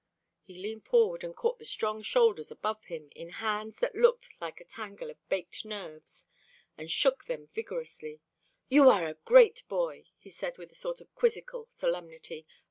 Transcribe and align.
He 0.41 0.57
leaned 0.57 0.85
forward 0.87 1.23
and 1.23 1.35
caught 1.35 1.59
the 1.59 1.63
strong 1.65 2.01
shoulders 2.01 2.49
above 2.49 2.85
him 2.85 3.11
in 3.15 3.29
hands 3.29 3.77
that 3.77 3.93
looked 3.93 4.29
like 4.41 4.59
a 4.59 4.63
tangle 4.65 5.11
of 5.11 5.29
baked 5.29 5.63
nerves, 5.63 6.25
and 6.75 6.89
shook 6.89 7.25
them 7.25 7.49
vigorously. 7.53 8.19
"You 8.67 8.89
are 8.89 9.05
a 9.05 9.13
great 9.25 9.61
boy!" 9.69 10.05
he 10.17 10.31
said 10.31 10.57
with 10.57 10.71
a 10.71 10.73
sort 10.75 11.01
of 11.01 11.13
quizzical 11.13 11.67
solemnity. 11.69 12.47